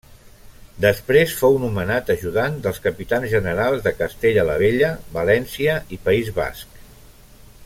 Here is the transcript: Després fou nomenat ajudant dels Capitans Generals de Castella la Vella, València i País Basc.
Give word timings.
Després 0.85 1.35
fou 1.41 1.57
nomenat 1.65 2.09
ajudant 2.13 2.57
dels 2.65 2.81
Capitans 2.87 3.31
Generals 3.35 3.87
de 3.89 3.95
Castella 4.01 4.49
la 4.51 4.59
Vella, 4.65 4.93
València 5.21 5.81
i 5.99 6.05
País 6.09 6.37
Basc. 6.43 6.85